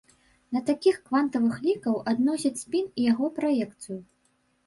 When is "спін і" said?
2.63-3.05